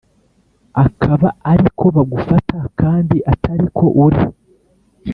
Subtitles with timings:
[0.85, 4.21] Akaba ari ko bagufata kandi Atari ko uri